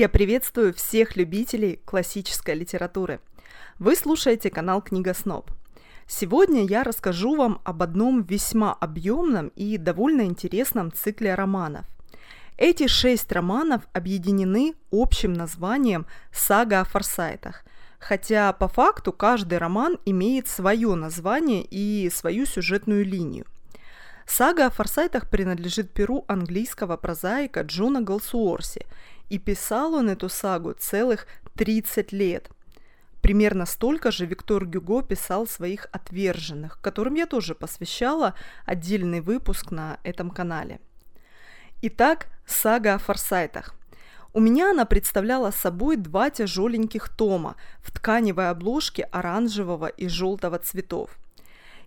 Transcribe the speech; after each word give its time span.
Я 0.00 0.08
приветствую 0.08 0.72
всех 0.72 1.14
любителей 1.16 1.78
классической 1.84 2.54
литературы. 2.54 3.20
Вы 3.78 3.94
слушаете 3.94 4.48
канал 4.48 4.80
Книга 4.80 5.12
Сноб. 5.12 5.50
Сегодня 6.06 6.64
я 6.64 6.84
расскажу 6.84 7.36
вам 7.36 7.60
об 7.64 7.82
одном 7.82 8.22
весьма 8.22 8.72
объемном 8.72 9.48
и 9.48 9.76
довольно 9.76 10.22
интересном 10.22 10.90
цикле 10.90 11.34
романов. 11.34 11.84
Эти 12.56 12.86
шесть 12.86 13.30
романов 13.30 13.82
объединены 13.92 14.72
общим 14.90 15.34
названием 15.34 16.06
«Сага 16.32 16.80
о 16.80 16.84
форсайтах», 16.84 17.62
хотя 17.98 18.54
по 18.54 18.68
факту 18.68 19.12
каждый 19.12 19.58
роман 19.58 19.98
имеет 20.06 20.48
свое 20.48 20.94
название 20.94 21.62
и 21.62 22.08
свою 22.08 22.46
сюжетную 22.46 23.04
линию. 23.04 23.44
Сага 24.26 24.66
о 24.66 24.70
форсайтах 24.70 25.28
принадлежит 25.28 25.92
перу 25.92 26.24
английского 26.28 26.96
прозаика 26.96 27.62
Джона 27.62 28.00
Галсуорси, 28.00 28.86
и 29.30 29.38
писал 29.38 29.94
он 29.94 30.10
эту 30.10 30.28
сагу 30.28 30.74
целых 30.78 31.26
30 31.56 32.12
лет. 32.12 32.50
Примерно 33.22 33.64
столько 33.64 34.10
же 34.10 34.26
Виктор 34.26 34.66
Гюго 34.66 35.02
писал 35.02 35.46
своих 35.46 35.88
«Отверженных», 35.92 36.80
которым 36.80 37.14
я 37.14 37.26
тоже 37.26 37.54
посвящала 37.54 38.34
отдельный 38.66 39.20
выпуск 39.20 39.70
на 39.70 39.98
этом 40.02 40.30
канале. 40.30 40.80
Итак, 41.82 42.26
сага 42.46 42.94
о 42.94 42.98
форсайтах. 42.98 43.74
У 44.32 44.40
меня 44.40 44.70
она 44.70 44.84
представляла 44.84 45.50
собой 45.50 45.96
два 45.96 46.30
тяжеленьких 46.30 47.08
тома 47.08 47.56
в 47.82 47.90
тканевой 47.90 48.50
обложке 48.50 49.04
оранжевого 49.04 49.86
и 49.86 50.08
желтого 50.08 50.58
цветов. 50.58 51.18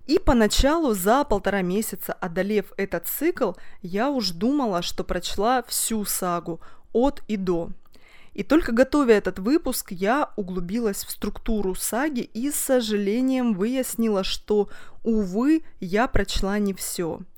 И 0.05 0.19
поначалу 0.19 0.93
за 0.93 1.23
полтора 1.23 1.61
месяца, 1.61 2.11
одолев 2.11 2.73
этот 2.75 3.07
цикл, 3.07 3.53
я 3.81 4.09
уж 4.09 4.31
думала, 4.31 4.81
что 4.81 5.05
прочла 5.05 5.63
всю 5.63 6.03
сагу 6.03 6.59
от 6.93 7.21
и 7.27 7.37
до. 7.37 7.71
И 8.33 8.43
только 8.43 8.71
готовя 8.71 9.15
этот 9.15 9.39
выпуск, 9.39 9.91
я 9.91 10.31
углубилась 10.35 11.03
в 11.03 11.11
структуру 11.11 11.75
саги 11.75 12.21
и 12.21 12.49
с 12.49 12.55
сожалением 12.55 13.53
выяснила, 13.53 14.23
что, 14.23 14.69
увы, 15.03 15.63
я 15.79 16.07
прочла 16.07 16.57
не 16.57 16.73
все– 16.73 17.19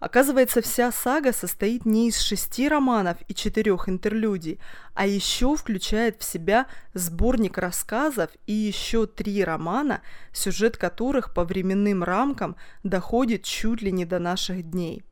Оказывается, 0.00 0.62
вся 0.62 0.90
сага 0.92 1.30
состоит 1.34 1.84
не 1.84 2.08
из 2.08 2.18
шести 2.18 2.68
романов 2.68 3.18
и 3.28 3.34
четырех 3.34 3.86
интерлюдий, 3.86 4.58
а 4.94 5.06
еще 5.06 5.54
включает 5.54 6.18
в 6.18 6.24
себя 6.24 6.66
сборник 6.94 7.58
рассказов 7.58 8.30
и 8.46 8.52
еще 8.54 9.06
три 9.06 9.44
романа, 9.44 10.00
сюжет 10.32 10.78
которых 10.78 11.34
по 11.34 11.44
временным 11.44 12.02
рамкам 12.02 12.56
доходит 12.82 13.44
чуть 13.44 13.82
ли 13.82 13.92
не 13.92 14.06
до 14.06 14.18
наших 14.18 14.70
дней. 14.70 15.04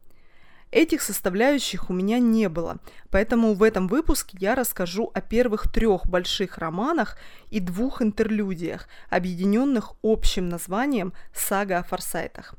Этих 0.70 1.00
составляющих 1.00 1.88
у 1.88 1.94
меня 1.94 2.18
не 2.18 2.48
было, 2.48 2.76
поэтому 3.10 3.54
в 3.54 3.62
этом 3.62 3.88
выпуске 3.88 4.36
я 4.38 4.54
расскажу 4.54 5.10
о 5.14 5.20
первых 5.22 5.72
трех 5.72 6.06
больших 6.06 6.58
романах 6.58 7.16
и 7.50 7.58
двух 7.58 8.02
интерлюдиях, 8.02 8.86
объединенных 9.08 9.94
общим 10.02 10.48
названием 10.50 11.14
«Сага 11.34 11.78
о 11.78 11.82
форсайтах». 11.82 12.54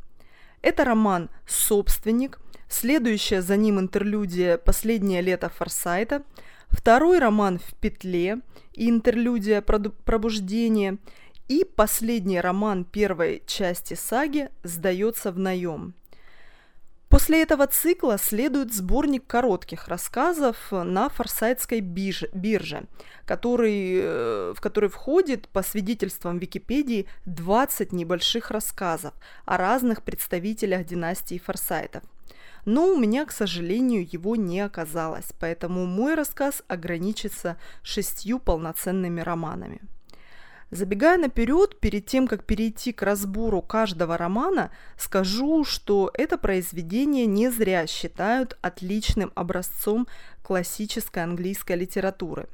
Это 0.64 0.86
роман 0.86 1.30
«Собственник», 1.48 2.40
следующая 2.68 3.44
за 3.44 3.56
ним 3.58 3.80
интерлюдия 3.80 4.58
«Последнее 4.58 5.22
лето 5.22 5.50
Форсайта», 5.50 6.24
второй 6.70 7.20
роман 7.20 7.60
«В 7.60 7.76
петле» 7.76 8.40
и 8.74 8.90
интерлюдия 8.90 9.62
«Пробуждение», 9.62 10.98
и 11.48 11.64
последний 11.64 12.42
роман 12.42 12.86
первой 12.86 13.44
части 13.46 13.94
саги 13.94 14.50
«Сдается 14.64 15.32
в 15.32 15.40
наем». 15.40 15.96
После 17.10 17.42
этого 17.42 17.66
цикла 17.66 18.20
следует 18.20 18.72
сборник 18.72 19.26
коротких 19.26 19.88
рассказов 19.88 20.72
на 20.72 21.10
форсайтской 21.10 21.80
бирже, 21.80 22.84
который, 23.26 24.00
э, 24.00 24.54
в 24.56 24.62
который 24.62 24.90
входит, 24.90 25.50
по 25.50 25.64
свидетельствам 25.64 26.38
Википедии, 26.38 27.08
20 27.26 27.94
небольших 27.94 28.52
рассказов 28.52 29.16
о 29.46 29.58
разных 29.58 30.04
представителях 30.04 30.86
династии 30.86 31.40
форсайтов. 31.40 32.04
Но 32.66 32.94
у 32.94 32.96
меня, 32.96 33.26
к 33.26 33.32
сожалению, 33.32 34.08
его 34.12 34.36
не 34.36 34.60
оказалось, 34.60 35.32
поэтому 35.40 35.88
мой 35.88 36.14
рассказ 36.14 36.62
ограничится 36.68 37.58
шестью 37.82 38.38
полноценными 38.38 39.22
романами. 39.22 39.82
Забегая 40.72 41.18
наперед, 41.18 41.80
перед 41.80 42.06
тем, 42.06 42.28
как 42.28 42.44
перейти 42.44 42.94
к 42.94 43.02
разбору 43.02 43.62
каждого 43.62 44.18
романа, 44.18 44.70
скажу, 44.98 45.64
что 45.64 46.12
это 46.14 46.38
произведение 46.38 47.26
не 47.26 47.50
зря 47.50 47.88
считают 47.88 48.56
отличным 48.62 49.32
образцом 49.34 50.08
классической 50.44 51.24
английской 51.24 51.76
литературы. 51.76 52.48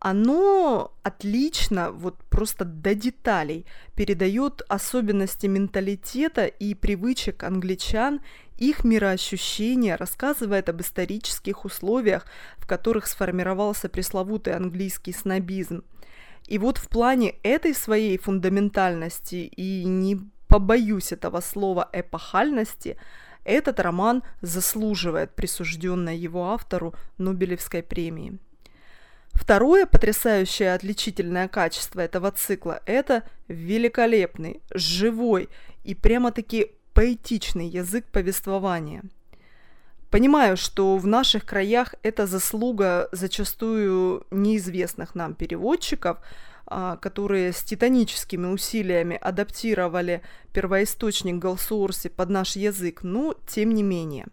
Оно 0.00 0.92
отлично, 1.02 1.90
вот 1.92 2.16
просто 2.30 2.64
до 2.64 2.94
деталей, 2.94 3.66
передает 3.94 4.62
особенности 4.68 5.46
менталитета 5.46 6.46
и 6.46 6.74
привычек 6.74 7.42
англичан, 7.42 8.20
их 8.56 8.84
мироощущения, 8.84 9.96
рассказывает 9.96 10.68
об 10.68 10.82
исторических 10.82 11.64
условиях, 11.64 12.26
в 12.58 12.66
которых 12.66 13.06
сформировался 13.06 13.88
пресловутый 13.88 14.54
английский 14.54 15.14
снобизм– 15.14 15.82
и 16.50 16.58
вот 16.58 16.78
в 16.78 16.88
плане 16.88 17.36
этой 17.44 17.72
своей 17.74 18.18
фундаментальности 18.18 19.36
и 19.56 19.84
не 19.84 20.18
побоюсь 20.48 21.12
этого 21.12 21.40
слова 21.40 21.88
эпохальности, 21.92 22.96
этот 23.44 23.78
роман 23.78 24.24
заслуживает 24.42 25.32
присужденной 25.36 26.18
его 26.18 26.50
автору 26.50 26.92
Нобелевской 27.18 27.84
премии. 27.84 28.38
Второе 29.32 29.86
потрясающее 29.86 30.74
отличительное 30.74 31.46
качество 31.46 32.00
этого 32.00 32.32
цикла– 32.32 32.82
это 32.84 33.22
великолепный, 33.46 34.60
живой 34.74 35.48
и 35.84 35.94
прямо-таки 35.94 36.72
поэтичный 36.94 37.68
язык 37.68 38.06
повествования– 38.10 39.04
Понимаю, 40.10 40.56
что 40.56 40.96
в 40.96 41.06
наших 41.06 41.46
краях 41.46 41.94
это 42.02 42.26
заслуга 42.26 43.08
зачастую 43.12 44.26
неизвестных 44.32 45.14
нам 45.14 45.34
переводчиков, 45.34 46.18
а, 46.66 46.96
которые 46.96 47.52
с 47.52 47.62
титаническими 47.62 48.48
усилиями 48.48 49.16
адаптировали 49.16 50.22
первоисточник 50.52 51.36
Галсуорси 51.36 52.08
под 52.08 52.28
наш 52.28 52.56
язык, 52.56 53.04
но 53.04 53.34
тем 53.46 53.72
не 53.72 53.84
менее. 53.84 54.26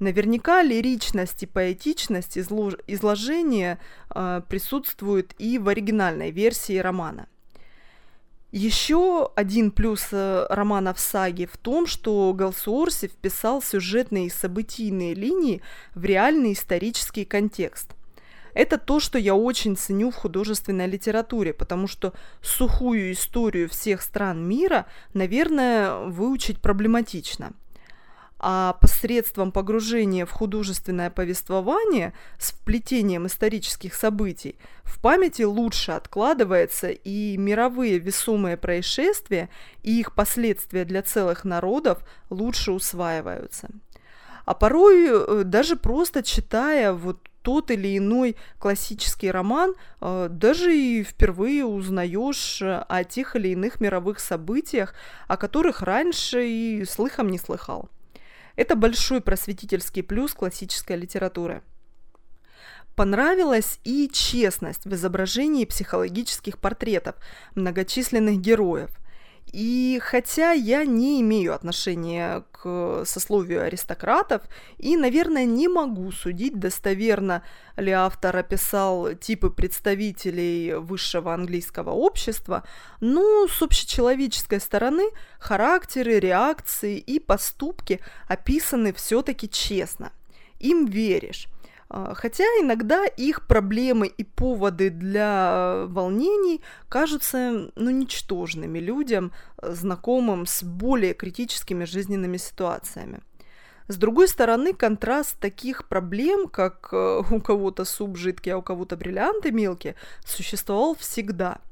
Наверняка 0.00 0.62
лиричность 0.62 1.44
и 1.44 1.46
поэтичность 1.46 2.36
изложения 2.36 3.78
а, 4.10 4.40
присутствуют 4.40 5.36
и 5.38 5.58
в 5.58 5.68
оригинальной 5.68 6.32
версии 6.32 6.78
романа– 6.78 7.28
еще 8.56 9.30
один 9.36 9.70
плюс 9.70 10.08
э, 10.12 10.46
романа 10.48 10.94
в 10.94 10.98
саге 10.98 11.46
в 11.46 11.58
том, 11.58 11.86
что 11.86 12.32
Галсуорси 12.32 13.08
вписал 13.08 13.60
сюжетные 13.60 14.26
и 14.26 14.30
событийные 14.30 15.12
линии 15.14 15.60
в 15.94 16.04
реальный 16.04 16.54
исторический 16.54 17.26
контекст. 17.26 17.90
Это 18.54 18.78
то, 18.78 18.98
что 18.98 19.18
я 19.18 19.34
очень 19.34 19.76
ценю 19.76 20.10
в 20.10 20.14
художественной 20.14 20.86
литературе, 20.86 21.52
потому 21.52 21.86
что 21.86 22.14
сухую 22.40 23.12
историю 23.12 23.68
всех 23.68 24.00
стран 24.00 24.48
мира, 24.48 24.86
наверное, 25.12 25.94
выучить 26.06 26.62
проблематично– 26.62 27.52
а 28.38 28.74
посредством 28.80 29.50
погружения 29.50 30.26
в 30.26 30.30
художественное 30.30 31.10
повествование 31.10 32.12
с 32.38 32.52
вплетением 32.52 33.26
исторических 33.26 33.94
событий 33.94 34.56
в 34.84 35.00
памяти 35.00 35.42
лучше 35.42 35.92
откладывается 35.92 36.88
и 36.90 37.36
мировые 37.36 37.98
весомые 37.98 38.56
происшествия 38.56 39.48
и 39.82 40.00
их 40.00 40.14
последствия 40.14 40.84
для 40.84 41.02
целых 41.02 41.44
народов 41.44 41.98
лучше 42.30 42.72
усваиваются. 42.72 43.68
А 44.44 44.54
порой 44.54 45.08
э, 45.08 45.42
даже 45.44 45.76
просто 45.76 46.22
читая 46.22 46.92
вот 46.92 47.18
тот 47.42 47.70
или 47.70 47.98
иной 47.98 48.36
классический 48.58 49.30
роман, 49.30 49.74
э, 50.00 50.28
даже 50.30 50.76
и 50.76 51.02
впервые 51.02 51.64
узнаешь 51.64 52.62
о 52.62 53.04
тех 53.04 53.34
или 53.36 53.48
иных 53.48 53.80
мировых 53.80 54.20
событиях, 54.20 54.94
о 55.26 55.36
которых 55.36 55.82
раньше 55.82 56.46
и 56.46 56.84
слыхом 56.84 57.28
не 57.28 57.38
слыхал. 57.38 57.88
Это 58.56 58.74
большой 58.74 59.20
просветительский 59.20 60.02
плюс 60.02 60.34
классической 60.34 60.96
литературы. 60.96 61.62
Понравилась 62.94 63.78
и 63.84 64.08
честность 64.10 64.86
в 64.86 64.94
изображении 64.94 65.66
психологических 65.66 66.58
портретов 66.58 67.16
многочисленных 67.54 68.40
героев– 68.40 68.90
и 69.52 70.00
хотя 70.02 70.52
я 70.52 70.84
не 70.84 71.20
имею 71.20 71.54
отношения 71.54 72.44
к 72.52 73.04
сословию 73.04 73.62
аристократов 73.62 74.42
и, 74.78 74.96
наверное, 74.96 75.44
не 75.44 75.68
могу 75.68 76.10
судить 76.10 76.58
достоверно 76.58 77.42
ли 77.76 77.92
автор 77.92 78.36
описал 78.36 79.14
типы 79.14 79.50
представителей 79.50 80.74
высшего 80.74 81.32
английского 81.32 81.90
общества, 81.90 82.64
но 83.00 83.46
с 83.46 83.62
общечеловеческой 83.62 84.60
стороны 84.60 85.04
характеры, 85.38 86.18
реакции 86.18 86.98
и 86.98 87.20
поступки 87.20 88.00
описаны 88.28 88.92
все-таки 88.92 89.48
честно. 89.48 90.12
Им 90.58 90.86
веришь. 90.86 91.48
А, 91.88 92.14
хотя 92.14 92.44
иногда 92.60 93.04
их 93.06 93.46
проблемы 93.46 94.06
и 94.06 94.24
поводы 94.24 94.90
для 94.90 95.84
волнений 95.88 96.60
кажутся 96.88 97.70
ну, 97.76 97.90
ничтожными 97.90 98.78
людям, 98.78 99.32
знакомым 99.62 100.46
с 100.46 100.62
более 100.62 101.14
критическими 101.14 101.84
жизненными 101.84 102.36
ситуациями. 102.36 103.20
С 103.88 103.96
другой 103.96 104.26
стороны, 104.26 104.72
контраст 104.74 105.38
таких 105.38 105.86
проблем, 105.86 106.48
как 106.48 106.88
э, 106.92 107.22
у 107.30 107.40
кого-то 107.40 107.84
суп 107.84 108.16
жидкий, 108.16 108.52
а 108.52 108.58
у 108.58 108.62
кого-то 108.62 108.96
бриллианты 108.96 109.52
мелкие, 109.52 109.94
существовал 110.24 110.96
всегда– 110.96 111.58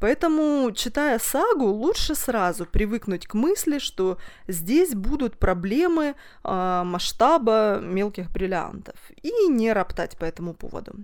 Поэтому, 0.00 0.72
читая 0.72 1.18
сагу, 1.18 1.66
лучше 1.66 2.14
сразу 2.14 2.64
привыкнуть 2.64 3.26
к 3.26 3.34
мысли, 3.34 3.78
что 3.78 4.16
здесь 4.48 4.94
будут 4.94 5.38
проблемы 5.38 6.14
э, 6.42 6.82
масштаба 6.84 7.80
мелких 7.82 8.30
бриллиантов, 8.30 8.96
и 9.22 9.48
не 9.48 9.72
роптать 9.74 10.16
по 10.16 10.24
этому 10.24 10.54
поводу. 10.54 10.94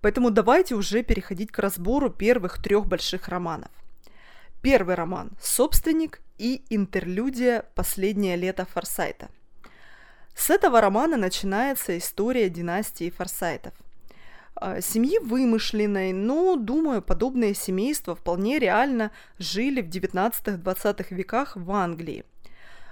Поэтому 0.00 0.30
давайте 0.30 0.74
уже 0.74 1.02
переходить 1.02 1.52
к 1.52 1.58
разбору 1.58 2.08
первых 2.08 2.62
трех 2.62 2.86
больших 2.86 3.28
романов. 3.28 3.70
Первый 4.62 4.94
роман 4.94 5.30
«Собственник» 5.40 6.20
и 6.38 6.64
интерлюдия 6.70 7.66
«Последнее 7.74 8.36
лето 8.36 8.66
Форсайта». 8.72 9.28
С 10.34 10.48
этого 10.48 10.80
романа 10.80 11.18
начинается 11.18 11.96
история 11.98 12.48
династии 12.48 13.10
Форсайтов. 13.10 13.74
А, 14.58 14.80
семьи 14.80 15.18
вымышленной, 15.18 16.12
но, 16.12 16.56
думаю, 16.56 17.02
подобные 17.02 17.54
семейства 17.54 18.14
вполне 18.14 18.58
реально 18.58 19.10
жили 19.38 19.82
в 19.82 19.88
19-20 19.88 21.06
веках 21.10 21.56
в 21.56 21.70
Англии. 21.72 22.24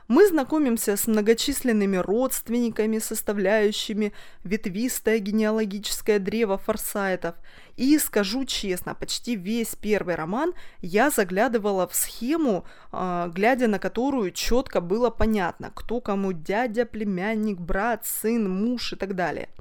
Мы 0.07 0.27
знакомимся 0.27 0.99
с 0.99 1.07
многочисленными 1.07 1.97
родственниками, 1.97 2.99
составляющими 2.99 4.13
ветвистое 4.45 5.19
генеалогическое 5.19 6.19
древо 6.19 6.59
форсайтов. 6.59 7.35
И 7.77 7.97
скажу 7.99 8.45
честно, 8.45 8.95
почти 8.95 9.35
весь 9.35 9.75
первый 9.75 10.17
роман 10.17 10.53
я 10.83 11.09
заглядывала 11.09 11.89
в 11.89 11.95
схему, 11.95 12.67
а, 12.93 13.29
глядя 13.29 13.69
на 13.69 13.79
которую 13.79 14.33
четко 14.33 14.83
было 14.83 15.09
понятно, 15.09 15.73
кто 15.75 16.03
кому 16.03 16.35
дядя, 16.35 16.85
племянник, 16.85 17.59
брат, 17.59 18.05
сын, 18.05 18.51
муж 18.51 18.93
и 18.93 18.97
так 18.97 19.15
далее– 19.15 19.49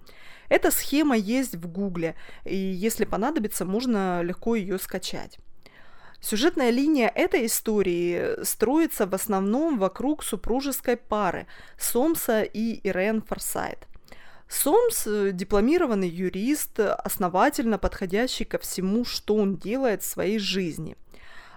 эта 0.50 0.72
схема 0.72 1.16
есть 1.16 1.56
в 1.56 1.68
Гугле, 1.68 2.16
и 2.46 2.56
если 2.56 3.06
понадобится, 3.06 3.66
можно 3.66 4.22
легко 4.22 4.56
ее 4.56 4.78
скачать. 4.80 5.40
Сюжетная 6.22 6.70
линия 6.70 7.12
этой 7.14 7.48
истории 7.48 8.44
строится 8.44 9.06
в 9.06 9.14
основном 9.14 9.78
вокруг 9.78 10.24
супружеской 10.24 10.96
пары 10.96 11.48
Сомса 11.78 12.44
и 12.44 12.80
Ирен 12.88 13.22
Форсайт. 13.22 13.88
Сомс– 14.48 15.06
дипломированный 15.34 16.08
юрист, 16.08 16.80
основательно 16.80 17.78
подходящий 17.78 18.46
ко 18.46 18.58
всему, 18.58 19.04
что 19.04 19.36
он 19.36 19.58
делает 19.58 20.04
в 20.04 20.06
своей 20.06 20.40
жизни. 20.40 20.96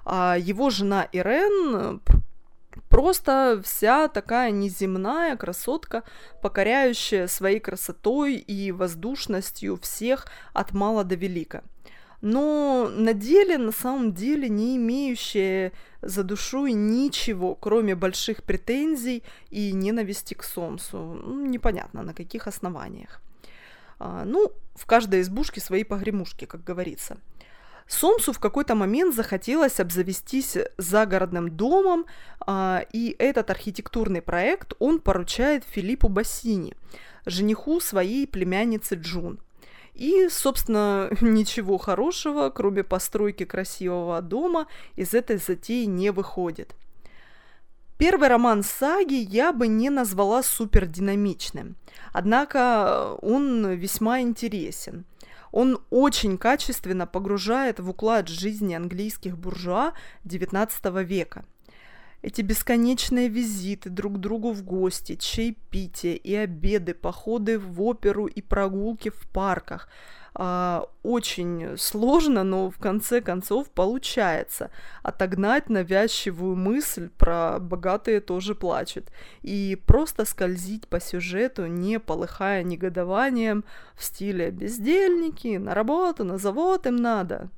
А 0.05 0.37
его 0.37 0.71
жена 0.71 1.09
Ирен 1.13 2.01
Просто 2.89 3.61
вся 3.65 4.09
такая 4.09 4.51
неземная 4.51 5.37
красотка, 5.37 6.03
покоряющая 6.43 7.27
своей 7.27 7.61
красотой 7.61 8.37
и 8.37 8.73
воздушностью 8.73 9.77
всех 9.77 10.27
от 10.53 10.73
мала 10.73 11.05
до 11.05 11.15
велика. 11.15 11.63
Но 12.23 12.89
на 12.91 13.13
деле, 13.13 13.59
на 13.59 13.73
самом 13.73 14.13
деле, 14.15 14.49
не 14.49 14.77
имеющая 14.77 15.73
за 16.01 16.23
душой 16.23 16.73
ничего, 16.73 17.55
кроме 17.55 17.95
больших 17.95 18.43
претензий 18.43 19.23
и 19.51 19.73
ненависти 19.73 20.35
к 20.35 20.43
Сомсу. 20.43 20.99
Ну, 20.99 21.47
непонятно, 21.47 22.03
на 22.03 22.15
каких 22.15 22.47
основаниях. 22.47 23.21
А, 23.99 24.25
ну, 24.25 24.53
в 24.75 24.87
каждой 24.87 25.21
избушке 25.21 25.61
свои 25.61 25.85
погремушки, 25.85 26.47
как 26.47 26.65
говорится– 26.65 27.19
Сомсу 27.89 28.33
в 28.33 28.41
какой-то 28.41 28.75
момент 28.75 29.15
захотелось 29.15 29.79
обзавестись 29.79 30.59
загородным 30.77 31.51
домом, 31.51 32.07
а, 32.41 32.85
и 32.93 33.15
этот 33.19 33.51
архитектурный 33.51 34.23
проект 34.23 34.75
он 34.81 35.01
поручает 35.01 35.65
Филиппу 35.65 36.09
Бассини, 36.09 36.75
жениху 37.27 37.81
своей 37.81 38.27
племянницы 38.27 38.97
Джун. 38.97 39.39
И, 39.95 40.29
собственно, 40.29 41.11
ничего 41.21 41.79
хорошего, 41.79 42.51
кроме 42.51 42.83
постройки 42.83 43.45
красивого 43.45 44.21
дома, 44.21 44.67
из 44.97 45.15
этой 45.15 45.37
затеи 45.37 45.85
не 45.85 46.11
выходит. 46.11 46.75
Первый 47.99 48.29
роман 48.29 48.63
саги 48.63 49.15
я 49.15 49.53
бы 49.53 49.69
не 49.69 49.91
назвала 49.91 50.43
супердинамичным, 50.43 51.77
однако 52.13 53.17
он 53.23 53.71
весьма 53.71 54.21
интересен– 54.21 55.05
он 55.57 55.79
очень 55.89 56.37
качественно 56.37 57.07
погружает 57.07 57.81
в 57.81 57.89
уклад 57.89 58.29
жизни 58.29 58.75
английских 58.75 59.39
буржуа 59.39 59.95
XIX 60.27 61.03
века. 61.03 61.47
Эти 62.21 62.43
бесконечные 62.43 63.29
визиты 63.29 63.89
друг 63.89 64.17
к 64.17 64.19
другу 64.19 64.53
в 64.53 64.63
гости, 64.63 65.17
чаепития 65.17 66.13
и 66.13 66.35
обеды, 66.35 66.93
походы 66.93 67.59
в 67.59 67.81
оперу 67.81 68.27
и 68.27 68.43
прогулки 68.43 69.09
в 69.09 69.27
парках– 69.31 69.89
а, 70.39 70.87
очень 71.03 71.79
сложно, 71.79 72.45
но 72.45 72.71
в 72.71 72.77
конце 72.77 73.23
концов 73.23 73.71
получается 73.71 74.71
отогнать 75.03 75.71
навязчивую 75.71 76.57
мысль 76.57 77.09
про 77.17 77.59
богатые 77.59 78.21
тоже 78.21 78.55
плачут 78.55 79.07
и 79.41 79.81
просто 79.87 80.27
скользить 80.27 80.89
по 80.89 81.01
сюжету, 81.01 81.65
не 81.65 81.99
полыхая 81.99 82.65
негодованием 82.65 83.65
в 83.95 84.05
стиле 84.05 84.51
«бездельники, 84.51 85.57
на 85.57 85.73
работу, 85.73 86.23
на 86.25 86.37
завод 86.37 86.87
им 86.87 86.97
надо». 86.97 87.49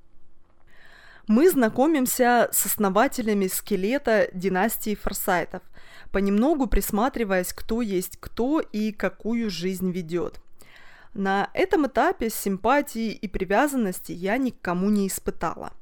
Мы 1.26 1.50
знакомимся 1.50 2.48
с 2.52 2.64
основателями 2.64 3.48
скелета 3.48 4.28
династии 4.32 4.94
Форсайтов, 4.94 5.62
понемногу 6.12 6.68
присматриваясь, 6.68 7.52
кто 7.52 7.82
есть 7.82 8.18
кто 8.20 8.60
и 8.60 8.92
какую 8.92 9.50
жизнь 9.50 9.90
ведет– 9.90 10.40
на 11.18 11.50
этом 11.52 11.86
этапе 11.88 12.30
симпатии 12.30 13.10
и 13.10 13.26
привязанности 13.26 14.12
я 14.12 14.38
никому 14.38 14.88
не 14.88 15.08
испытала. 15.08 15.72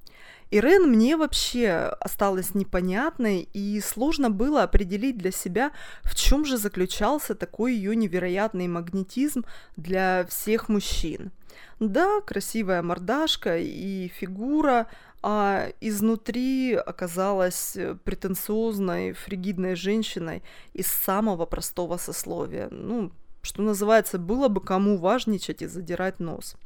Ирен 0.50 0.88
мне 0.88 1.16
вообще 1.16 1.70
осталась 2.00 2.54
непонятной, 2.54 3.48
и 3.52 3.80
сложно 3.80 4.30
было 4.30 4.62
определить 4.62 5.18
для 5.18 5.32
себя, 5.32 5.72
в 6.02 6.14
чем 6.14 6.44
же 6.44 6.56
заключался 6.56 7.34
такой 7.34 7.74
ее 7.74 7.94
невероятный 7.96 8.66
магнетизм 8.66 9.44
для 9.76 10.24
всех 10.26 10.68
мужчин. 10.68 11.32
Да, 11.80 12.20
красивая 12.20 12.82
мордашка 12.82 13.58
и 13.58 14.08
фигура, 14.08 14.86
а 15.22 15.68
изнутри 15.80 16.74
оказалась 16.74 17.76
претенциозной, 18.04 19.12
фригидной 19.12 19.74
женщиной 19.74 20.42
из 20.72 20.86
самого 20.86 21.44
простого 21.44 21.96
сословия. 21.96 22.68
Ну, 22.70 23.10
что 23.46 23.62
называется, 23.62 24.18
было 24.18 24.48
бы 24.48 24.60
кому 24.60 24.98
важничать 24.98 25.62
и 25.62 25.66
задирать 25.66 26.20
нос. 26.20 26.56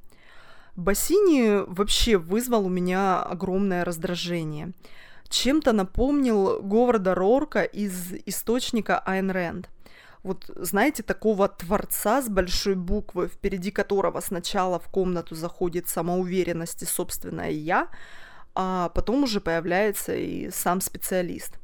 Бассини 0.76 1.62
вообще 1.66 2.16
вызвал 2.16 2.66
у 2.66 2.68
меня 2.70 3.22
огромное 3.22 3.84
раздражение. 3.84 4.72
Чем-то 5.28 5.72
напомнил 5.72 6.60
Говарда 6.62 7.14
Рорка 7.14 7.62
из 7.62 8.12
источника 8.26 8.98
Айн 8.98 9.30
Рэнд. 9.30 9.68
Вот 10.22 10.50
знаете, 10.56 11.02
такого 11.02 11.48
творца 11.48 12.20
с 12.20 12.28
большой 12.28 12.74
буквы, 12.74 13.28
впереди 13.28 13.70
которого 13.70 14.20
сначала 14.20 14.78
в 14.78 14.88
комнату 14.88 15.34
заходит 15.34 15.88
самоуверенность 15.88 16.82
и 16.82 16.86
собственное 16.86 17.50
«я», 17.50 17.88
а 18.54 18.88
потом 18.90 19.24
уже 19.24 19.40
появляется 19.40 20.14
и 20.14 20.50
сам 20.50 20.80
специалист. 20.80 21.59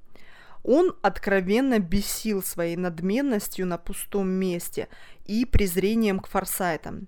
Он 0.66 0.96
откровенно 1.00 1.78
бесил 1.78 2.42
своей 2.42 2.76
надменностью 2.76 3.66
на 3.66 3.78
пустом 3.78 4.28
месте 4.28 4.88
и 5.24 5.44
презрением 5.44 6.18
к 6.18 6.26
форсайтам. 6.26 7.06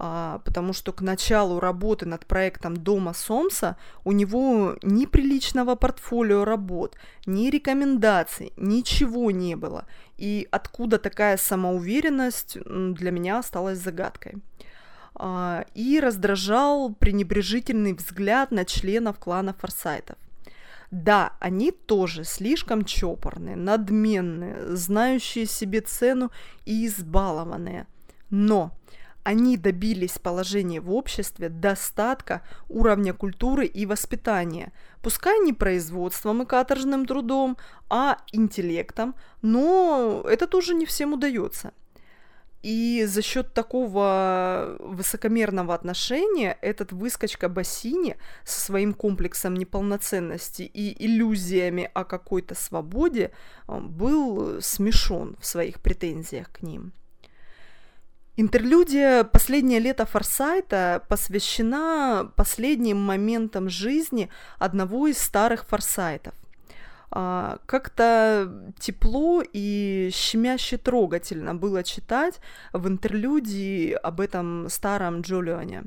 А, 0.00 0.40
потому 0.44 0.72
что 0.72 0.92
к 0.92 1.00
началу 1.00 1.60
работы 1.60 2.06
над 2.06 2.26
проектом 2.26 2.76
Дома 2.76 3.14
Сомса 3.14 3.76
у 4.04 4.10
него 4.10 4.76
ни 4.82 5.06
приличного 5.06 5.76
портфолио 5.76 6.44
работ, 6.44 6.96
ни 7.24 7.50
рекомендаций, 7.50 8.52
ничего 8.56 9.30
не 9.30 9.54
было. 9.54 9.86
И 10.16 10.48
откуда 10.50 10.98
такая 10.98 11.36
самоуверенность 11.36 12.58
для 12.64 13.12
меня 13.12 13.38
осталась 13.38 13.78
загадкой. 13.78 14.34
А, 15.14 15.64
и 15.74 16.00
раздражал 16.00 16.92
пренебрежительный 16.94 17.92
взгляд 17.92 18.50
на 18.50 18.64
членов 18.64 19.20
клана 19.20 19.52
Форсайтов. 19.52 20.16
Да, 20.90 21.34
они 21.38 21.70
тоже 21.70 22.24
слишком 22.24 22.84
чопорные, 22.84 23.56
надменные, 23.56 24.74
знающие 24.74 25.46
себе 25.46 25.82
цену 25.82 26.30
и 26.64 26.86
избалованные. 26.86 27.86
Но 28.30 28.72
они 29.22 29.58
добились 29.58 30.18
положения 30.18 30.80
в 30.80 30.90
обществе 30.90 31.50
достатка 31.50 32.40
уровня 32.70 33.12
культуры 33.12 33.66
и 33.66 33.84
воспитания, 33.84 34.72
пускай 35.02 35.38
не 35.40 35.52
производством 35.52 36.42
и 36.42 36.46
каторжным 36.46 37.04
трудом, 37.04 37.58
а 37.90 38.16
интеллектом, 38.32 39.14
но 39.42 40.24
это 40.26 40.46
тоже 40.46 40.72
не 40.72 40.86
всем 40.86 41.12
удается. 41.12 41.74
И 42.68 43.06
за 43.06 43.22
счет 43.22 43.54
такого 43.54 44.76
высокомерного 44.78 45.72
отношения 45.72 46.58
этот 46.60 46.92
выскочка 46.92 47.48
Бассини 47.48 48.18
со 48.44 48.60
своим 48.60 48.92
комплексом 48.92 49.54
неполноценности 49.54 50.64
и 50.64 51.06
иллюзиями 51.06 51.90
о 51.94 52.04
какой-то 52.04 52.54
свободе 52.54 53.30
э, 53.68 53.80
был 53.80 54.60
смешон 54.60 55.36
в 55.40 55.46
своих 55.46 55.80
претензиях 55.80 56.52
к 56.52 56.60
ним. 56.60 56.92
Интерлюдия 58.36 59.24
«Последнее 59.24 59.78
лето 59.78 60.04
Форсайта» 60.04 61.02
посвящена 61.08 62.30
последним 62.36 62.98
моментам 62.98 63.70
жизни 63.70 64.28
одного 64.58 65.06
из 65.06 65.16
старых 65.16 65.64
Форсайтов– 65.64 66.34
а, 67.10 67.58
как-то 67.66 68.72
тепло 68.78 69.42
и 69.52 70.10
щемяще 70.12 70.76
трогательно 70.76 71.54
было 71.54 71.82
читать 71.82 72.40
в 72.72 72.86
интерлюдии 72.86 73.92
об 73.92 74.20
этом 74.20 74.68
старом 74.68 75.22
Джолионе. 75.22 75.84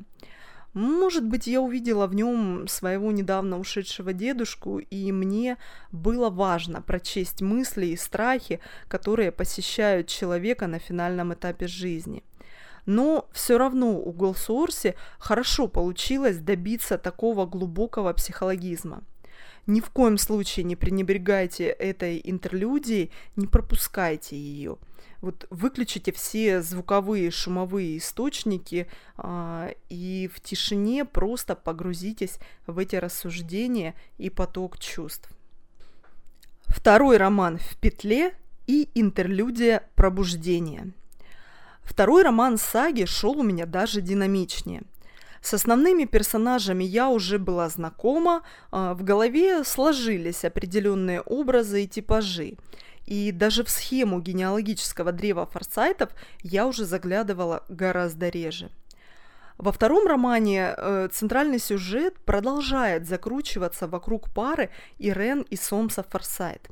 Может 0.74 1.24
быть, 1.24 1.46
я 1.46 1.60
увидела 1.60 2.06
в 2.06 2.14
нем 2.14 2.66
своего 2.66 3.12
недавно 3.12 3.58
ушедшего 3.58 4.14
дедушку, 4.14 4.78
и 4.78 5.12
мне 5.12 5.58
было 5.92 6.30
важно 6.30 6.80
прочесть 6.80 7.42
мысли 7.42 7.86
и 7.86 7.96
страхи, 7.96 8.58
которые 8.88 9.32
посещают 9.32 10.08
человека 10.08 10.66
на 10.66 10.78
финальном 10.78 11.34
этапе 11.34 11.66
жизни. 11.66 12.24
Но 12.86 13.28
все 13.32 13.58
равно 13.58 13.98
у 14.00 14.12
Голсуорси 14.12 14.96
хорошо 15.18 15.68
получилось 15.68 16.38
добиться 16.38 16.96
такого 16.98 17.46
глубокого 17.46 18.12
психологизма– 18.14 19.02
ни 19.66 19.80
в 19.80 19.90
коем 19.90 20.18
случае 20.18 20.64
не 20.64 20.76
пренебрегайте 20.76 21.66
этой 21.66 22.20
интерлюдией, 22.24 23.10
не 23.36 23.46
пропускайте 23.46 24.36
ее. 24.36 24.78
Вот 25.20 25.46
выключите 25.50 26.10
все 26.10 26.62
звуковые, 26.62 27.30
шумовые 27.30 27.98
источники 27.98 28.88
а, 29.16 29.70
и 29.88 30.28
в 30.34 30.40
тишине 30.40 31.04
просто 31.04 31.54
погрузитесь 31.54 32.38
в 32.66 32.78
эти 32.78 32.96
рассуждения 32.96 33.94
и 34.18 34.30
поток 34.30 34.78
чувств. 34.78 35.30
Второй 36.66 37.18
роман 37.18 37.58
в 37.58 37.76
петле 37.76 38.34
и 38.66 38.88
интерлюдия 38.94 39.88
пробуждения. 39.94 40.90
Второй 41.82 42.22
роман 42.22 42.58
саги 42.58 43.04
шел 43.04 43.38
у 43.38 43.42
меня 43.42 43.66
даже 43.66 44.00
динамичнее. 44.00 44.82
С 45.42 45.54
основными 45.54 46.04
персонажами 46.04 46.84
я 46.84 47.08
уже 47.08 47.38
была 47.38 47.68
знакома, 47.68 48.42
а, 48.70 48.94
в 48.94 49.02
голове 49.02 49.64
сложились 49.64 50.44
определенные 50.44 51.20
образы 51.20 51.82
и 51.82 51.88
типажи. 51.88 52.54
И 53.06 53.32
даже 53.32 53.64
в 53.64 53.68
схему 53.68 54.20
генеалогического 54.20 55.10
древа 55.10 55.46
форсайтов 55.46 56.10
я 56.42 56.66
уже 56.68 56.84
заглядывала 56.84 57.64
гораздо 57.68 58.28
реже. 58.28 58.70
Во 59.58 59.72
втором 59.72 60.06
романе 60.06 60.74
э, 60.76 61.08
центральный 61.12 61.58
сюжет 61.58 62.18
продолжает 62.24 63.06
закручиваться 63.08 63.88
вокруг 63.88 64.32
пары 64.32 64.70
Ирен 64.98 65.42
и 65.42 65.56
Сомса 65.56 66.04
Форсайт 66.04 66.68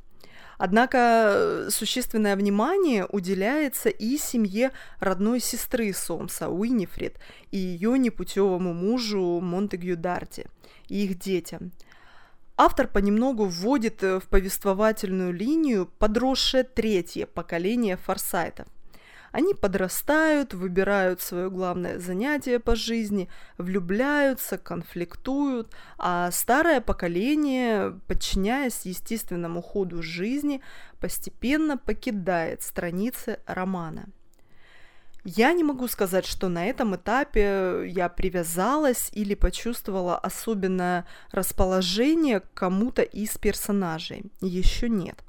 Однако 0.63 0.97
э, 0.99 1.69
существенное 1.71 2.35
внимание 2.35 3.07
уделяется 3.07 3.89
и 3.89 4.15
семье 4.19 4.69
родной 4.99 5.39
сестры 5.39 5.91
Сомса, 5.91 6.49
Уинифрид, 6.49 7.17
и 7.49 7.57
ее 7.57 7.97
непутевому 7.97 8.71
мужу 8.71 9.39
Монтегю 9.41 9.97
Дарти, 9.97 10.45
и 10.87 11.05
их 11.05 11.17
детям. 11.17 11.71
Автор 12.57 12.87
понемногу 12.87 13.45
вводит 13.45 14.03
э, 14.03 14.19
в 14.19 14.25
повествовательную 14.25 15.33
линию 15.33 15.89
подросшее 15.97 16.63
третье 16.63 17.25
поколение 17.25 17.97
форсайтов– 17.97 18.67
они 19.31 19.53
подрастают, 19.53 20.53
выбирают 20.53 21.21
свое 21.21 21.49
главное 21.49 21.99
занятие 21.99 22.59
по 22.59 22.75
жизни, 22.75 23.29
влюбляются, 23.57 24.57
конфликтуют, 24.57 25.73
а 25.97 26.29
старое 26.31 26.81
поколение, 26.81 27.99
подчиняясь 28.07 28.85
естественному 28.85 29.61
ходу 29.61 30.03
жизни, 30.03 30.61
постепенно 30.99 31.77
покидает 31.77 32.61
страницы 32.61 33.39
романа. 33.45 34.05
Я 35.23 35.53
не 35.53 35.63
могу 35.63 35.87
сказать, 35.87 36.25
что 36.25 36.49
на 36.49 36.65
этом 36.65 36.95
этапе 36.95 37.83
я 37.87 38.09
привязалась 38.09 39.11
или 39.13 39.35
почувствовала 39.35 40.17
особенное 40.17 41.05
расположение 41.31 42.39
к 42.39 42.53
кому-то 42.55 43.03
из 43.03 43.37
персонажей. 43.37 44.23
Еще 44.41 44.89
нет. 44.89 45.23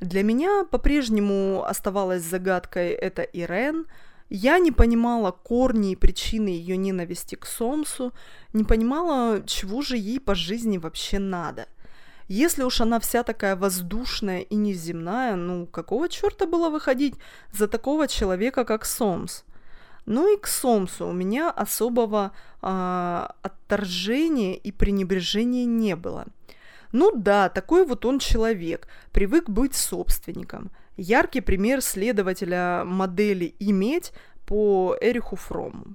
Для 0.00 0.22
меня 0.22 0.64
по-прежнему 0.64 1.64
оставалась 1.64 2.22
загадкой 2.22 2.90
это 2.90 3.22
Ирен. 3.22 3.86
Я 4.28 4.58
не 4.58 4.72
понимала 4.72 5.30
корни 5.30 5.92
и 5.92 5.96
причины 5.96 6.48
ее 6.48 6.76
ненависти 6.76 7.34
к 7.34 7.46
Сомсу, 7.46 8.12
не 8.52 8.64
понимала, 8.64 9.42
чего 9.46 9.80
же 9.80 9.96
ей 9.96 10.20
по 10.20 10.34
жизни 10.34 10.76
вообще 10.76 11.18
надо. 11.18 11.66
Если 12.32 12.62
уж 12.62 12.80
она 12.80 13.00
вся 13.00 13.22
такая 13.22 13.56
воздушная 13.56 14.40
и 14.40 14.54
неземная, 14.54 15.34
ну 15.34 15.66
какого 15.66 16.08
черта 16.08 16.46
было 16.46 16.70
выходить 16.70 17.14
за 17.52 17.66
такого 17.66 18.06
человека, 18.06 18.64
как 18.64 18.84
Сомс? 18.84 19.42
Ну 20.06 20.32
и 20.32 20.40
к 20.40 20.46
Сомсу 20.46 21.08
у 21.08 21.12
меня 21.12 21.50
особого 21.50 22.30
э, 22.62 23.26
отторжения 23.42 24.54
и 24.54 24.72
пренебрежения 24.72 25.64
не 25.64 25.96
было– 25.96 26.26
ну 26.92 27.12
да, 27.14 27.48
такой 27.48 27.86
вот 27.86 28.04
он 28.04 28.18
человек, 28.18 28.88
привык 29.12 29.48
быть 29.48 29.74
собственником. 29.74 30.70
Яркий 30.96 31.40
пример 31.40 31.82
следователя 31.82 32.82
модели 32.84 33.54
«Иметь» 33.60 34.12
по 34.44 34.96
Эриху 35.00 35.36
Фрому. 35.36 35.94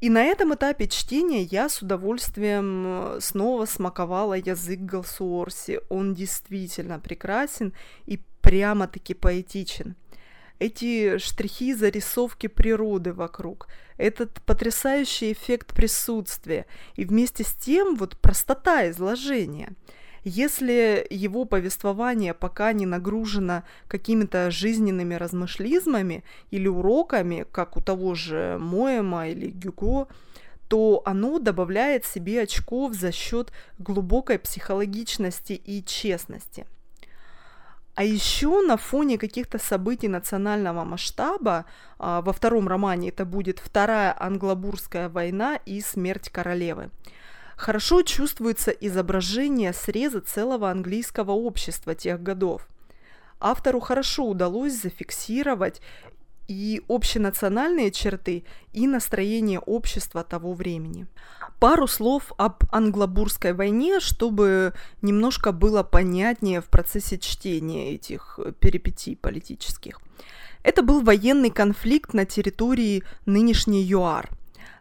И 0.00 0.08
на 0.08 0.24
этом 0.24 0.54
этапе 0.54 0.88
чтения 0.88 1.42
я 1.42 1.68
с 1.68 1.82
удовольствием 1.82 2.84
э, 2.86 3.18
снова 3.20 3.66
смаковала 3.66 4.34
язык 4.34 4.80
Галсуорси. 4.80 5.80
Он 5.90 6.14
действительно 6.14 6.98
прекрасен 6.98 7.74
и 8.06 8.20
прямо-таки 8.40 9.14
поэтичен– 9.14 9.96
эти 10.60 11.16
штрихи 11.18 11.72
зарисовки 11.74 12.46
природы 12.46 13.12
вокруг, 13.12 13.66
этот 13.96 14.42
потрясающий 14.42 15.32
эффект 15.32 15.74
присутствия 15.74 16.66
и 16.96 17.04
вместе 17.04 17.44
с 17.44 17.52
тем 17.54 17.96
вот 17.96 18.16
простота 18.18 18.88
изложения. 18.90 19.72
Если 20.24 21.06
его 21.10 21.44
повествование 21.44 22.34
пока 22.34 22.72
не 22.72 22.86
нагружено 22.86 23.62
какими-то 23.88 24.50
жизненными 24.50 25.14
размышлизмами 25.14 26.24
или 26.50 26.68
уроками, 26.68 27.46
как 27.52 27.76
у 27.76 27.80
того 27.80 28.14
же 28.14 28.58
Моэма 28.60 29.28
или 29.28 29.48
Гюго, 29.48 30.08
то 30.68 31.02
оно 31.04 31.38
добавляет 31.38 32.04
себе 32.04 32.42
очков 32.42 32.94
за 32.94 33.12
счет 33.12 33.50
глубокой 33.78 34.38
психологичности 34.38 35.54
и 35.54 35.84
честности– 35.84 36.66
а 38.00 38.02
еще 38.02 38.62
на 38.62 38.78
фоне 38.78 39.18
каких-то 39.18 39.58
событий 39.58 40.08
национального 40.08 40.84
масштаба, 40.84 41.66
а, 41.98 42.22
во 42.22 42.32
втором 42.32 42.66
романе 42.66 43.10
это 43.10 43.26
будет 43.26 43.58
Вторая 43.58 44.16
англобурская 44.18 45.10
война 45.10 45.58
и 45.66 45.82
смерть 45.82 46.30
королевы. 46.30 46.88
Хорошо 47.60 48.00
чувствуется 48.00 48.70
изображение 48.70 49.74
среза 49.74 50.22
целого 50.22 50.70
английского 50.70 51.32
общества 51.32 51.94
тех 51.94 52.22
годов. 52.22 52.66
Автору 53.38 53.80
хорошо 53.80 54.24
удалось 54.24 54.80
зафиксировать 54.80 55.82
и 56.48 56.80
общенациональные 56.88 57.90
черты, 57.90 58.44
и 58.72 58.86
настроение 58.86 59.58
общества 59.58 60.24
того 60.24 60.54
времени. 60.54 61.06
Пару 61.58 61.86
слов 61.86 62.32
об 62.38 62.64
англобурской 62.72 63.52
войне, 63.52 64.00
чтобы 64.00 64.72
немножко 65.02 65.52
было 65.52 65.82
понятнее 65.82 66.62
в 66.62 66.64
процессе 66.70 67.18
чтения 67.18 67.92
этих 67.92 68.40
перипетий 68.60 69.16
политических. 69.16 70.00
Это 70.62 70.82
был 70.82 71.02
военный 71.02 71.50
конфликт 71.50 72.14
на 72.14 72.24
территории 72.24 73.02
нынешней 73.26 73.82
ЮАР. 73.82 74.30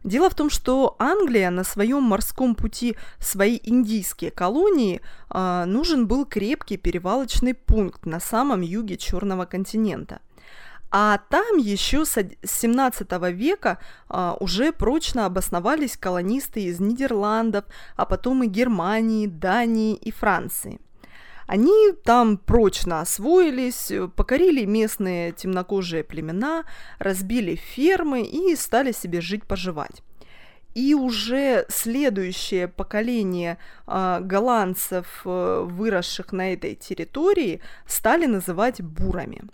Дело 0.03 0.29
в 0.29 0.35
том, 0.35 0.49
что 0.49 0.95
Англия 0.99 1.49
на 1.49 1.63
своем 1.63 2.03
морском 2.03 2.55
пути 2.55 2.95
в 3.17 3.25
свои 3.25 3.59
индийские 3.63 4.31
колонии 4.31 5.01
э, 5.29 5.65
нужен 5.65 6.07
был 6.07 6.25
крепкий 6.25 6.77
перевалочный 6.77 7.53
пункт 7.53 8.05
на 8.05 8.19
самом 8.19 8.61
юге 8.61 8.97
Черного 8.97 9.45
континента– 9.45 10.19
а 10.91 11.19
там 11.29 11.57
еще 11.57 12.03
с 12.03 12.17
17 12.43 13.11
века 13.31 13.77
а, 14.07 14.35
уже 14.39 14.71
прочно 14.71 15.25
обосновались 15.25 15.97
колонисты 15.97 16.63
из 16.63 16.79
Нидерландов, 16.79 17.65
а 17.95 18.05
потом 18.05 18.43
и 18.43 18.47
Германии, 18.47 19.27
Дании 19.27 19.95
и 19.95 20.11
Франции. 20.11 20.79
Они 21.49 21.93
там 22.03 22.37
прочно 22.37 23.01
освоились, 23.01 23.91
покорили 24.15 24.65
местные 24.65 25.31
темнокожие 25.31 26.03
племена, 26.03 26.63
разбили 26.99 27.55
фермы 27.55 28.21
и 28.21 28.55
стали 28.55 28.91
себе 28.91 29.19
жить-поживать. 29.19 30.03
И 30.75 30.93
уже 30.93 31.65
следующее 31.67 32.67
поколение 32.67 33.57
э, 33.87 34.19
голландцев, 34.21 35.21
э, 35.25 35.65
выросших 35.67 36.31
на 36.33 36.53
этой 36.53 36.75
территории, 36.75 37.61
стали 37.87 38.27
называть 38.27 38.79
бурами– 38.83 39.41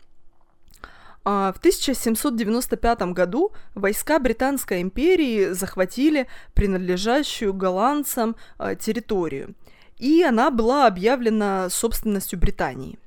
А, 1.27 1.51
в 1.53 1.57
1795 1.57 3.01
году 3.13 3.51
войска 3.73 4.19
Британской 4.19 4.83
империи 4.83 5.53
захватили 5.53 6.27
принадлежащую 6.53 7.51
голландцам 7.51 8.35
а, 8.59 8.75
территорию, 8.75 9.55
и 9.97 10.23
она 10.23 10.51
была 10.51 10.87
объявлена 10.87 11.69
собственностью 11.69 12.39
Британии. 12.39 12.99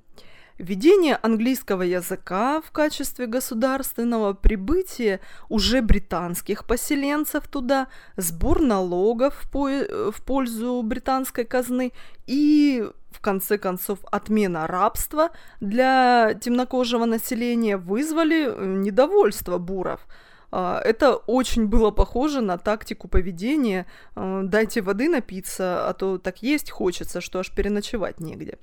Введение 0.58 1.16
английского 1.22 1.82
языка 1.82 2.60
в 2.60 2.72
качестве 2.72 3.26
государственного, 3.26 4.32
прибытие 4.32 5.20
уже 5.48 5.82
британских 5.82 6.66
поселенцев 6.66 7.46
туда, 7.46 7.86
сбор 8.16 8.60
налогов 8.60 9.34
в, 9.40 9.50
по- 9.50 10.10
в 10.10 10.20
пользу 10.24 10.82
британской 10.82 11.44
казны 11.44 11.92
и, 12.26 12.84
в 13.12 13.20
конце 13.20 13.56
концов, 13.56 14.00
отмена 14.10 14.66
рабства 14.66 15.30
для 15.60 16.34
темнокожего 16.34 17.04
населения 17.04 17.76
вызвали 17.76 18.48
э, 18.48 18.64
недовольство 18.66 19.58
буров– 19.58 20.00
это 20.56 21.16
очень 21.16 21.66
было 21.66 21.90
похоже 21.90 22.40
на 22.40 22.56
тактику 22.58 23.08
поведения 23.08 23.86
э, 24.16 24.42
«дайте 24.44 24.80
воды 24.80 25.08
напиться, 25.08 25.88
а 25.88 25.92
то 25.92 26.18
так 26.18 26.42
есть 26.42 26.70
хочется, 26.70 27.20
что 27.20 27.40
аж 27.40 27.50
переночевать 27.50 28.20
негде». 28.20 28.58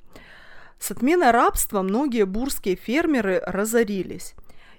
С 0.79 0.91
отменой 0.91 1.31
рабства 1.31 1.81
многие 1.81 2.25
бурские 2.25 2.75
фермеры 2.75 3.41
разорились. 3.45 4.35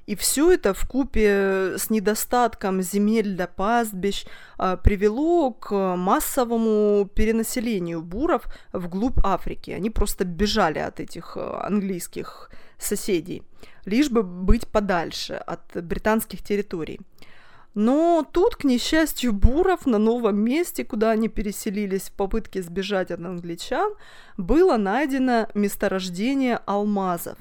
И 0.06 0.14
все 0.14 0.52
это 0.52 0.72
в 0.72 0.86
купе 0.86 1.76
с 1.78 1.90
недостатком 1.90 2.80
земель 2.80 3.34
для 3.34 3.48
пастбищ 3.48 4.24
а, 4.56 4.76
привело 4.76 5.50
к 5.50 5.96
массовому 5.96 7.10
перенаселению 7.12 8.02
буров 8.02 8.44
вглубь 8.72 9.18
Африки. 9.24 9.72
Они 9.72 9.90
просто 9.90 10.24
бежали 10.24 10.78
от 10.78 11.00
этих 11.00 11.36
а, 11.36 11.66
английских 11.66 12.50
соседей, 12.78 13.42
лишь 13.84 14.10
бы 14.10 14.22
быть 14.22 14.66
подальше 14.66 15.34
от 15.34 15.60
британских 15.74 16.42
территорий. 16.42 17.00
Но 17.74 18.26
тут, 18.32 18.56
к 18.56 18.64
несчастью, 18.64 19.34
буров 19.34 19.84
на 19.84 19.98
новом 19.98 20.38
месте, 20.38 20.82
куда 20.82 21.10
они 21.10 21.28
переселились 21.28 22.08
в 22.08 22.12
попытке 22.12 22.62
сбежать 22.62 23.10
от 23.10 23.20
англичан, 23.20 23.92
было 24.38 24.78
найдено 24.78 25.46
месторождение 25.52 26.56
алмазов. 26.64 27.36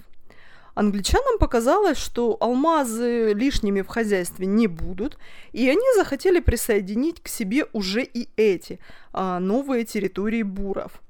Англичанам 0.74 1.40
показалось, 1.40 1.98
что 1.98 2.36
алмазы 2.42 3.32
лишними 3.34 3.82
в 3.82 3.88
хозяйстве 3.88 4.46
не 4.46 4.68
будут, 4.68 5.18
и 5.54 5.70
они 5.70 5.86
захотели 5.96 6.42
присоединить 6.42 7.24
к 7.24 7.30
себе 7.30 7.66
уже 7.72 8.04
и 8.04 8.28
эти 8.36 8.80
а, 9.14 9.40
новые 9.40 9.86
территории 9.86 10.44
буров. 10.44 11.02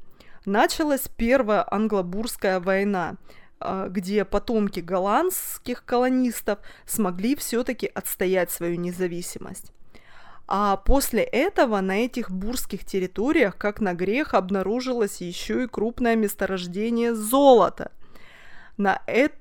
Началась 0.46 1.08
Первая 1.17 1.65
англо-бурская 1.67 2.60
война, 2.60 3.15
где 3.60 4.26
потомки 4.26 4.80
голландских 4.80 5.86
колонистов 5.86 6.60
смогли 6.86 7.36
все-таки 7.36 7.88
отстоять 7.88 8.52
свою 8.52 8.78
независимость. 8.78 9.72
А 10.48 10.78
после 10.78 11.24
этого 11.24 11.82
на 11.82 12.06
этих 12.06 12.30
бурских 12.30 12.86
территориях, 12.86 13.58
как 13.58 13.80
на 13.80 13.94
грех, 13.94 14.34
обнаружилось 14.34 15.22
еще 15.22 15.64
и 15.64 15.68
крупное 15.68 16.16
месторождение 16.16 17.16
золота. 17.16 17.92
На 18.78 19.02
это 19.08 19.36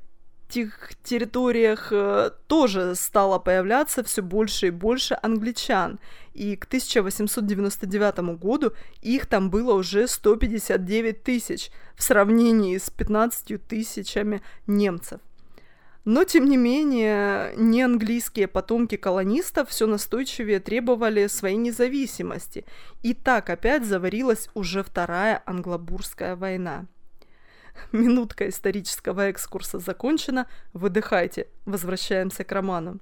этих 0.54 0.90
территориях 1.02 1.88
э, 1.90 2.30
тоже 2.46 2.94
стало 2.94 3.38
появляться 3.38 4.02
все 4.04 4.22
больше 4.22 4.68
и 4.68 4.70
больше 4.70 5.18
англичан, 5.22 5.98
и 6.32 6.56
к 6.56 6.64
1899 6.64 8.38
году 8.38 8.72
их 9.02 9.26
там 9.26 9.50
было 9.50 9.74
уже 9.74 10.06
159 10.06 11.22
тысяч 11.22 11.70
в 11.96 12.02
сравнении 12.02 12.78
с 12.78 12.90
15 12.90 13.66
тысячами 13.66 14.42
немцев. 14.66 15.20
Но, 16.04 16.24
тем 16.24 16.44
не 16.44 16.58
менее, 16.58 17.54
не 17.56 17.82
английские 17.82 18.46
потомки 18.46 18.96
колонистов 18.96 19.70
все 19.70 19.86
настойчивее 19.86 20.60
требовали 20.60 21.28
своей 21.28 21.56
независимости, 21.56 22.64
и 23.02 23.14
так 23.14 23.48
опять 23.48 23.86
заварилась 23.86 24.50
уже 24.54 24.82
Вторая 24.82 25.42
англобурская 25.46 26.36
война. 26.36 26.86
Минутка 27.92 28.48
исторического 28.48 29.28
экскурса 29.28 29.78
закончена. 29.78 30.46
Выдыхайте. 30.72 31.48
Возвращаемся 31.66 32.44
к 32.44 32.52
роману. 32.52 33.00